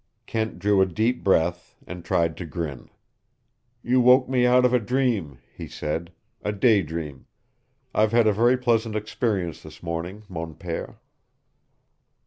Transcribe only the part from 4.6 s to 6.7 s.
of a dream," he said, "a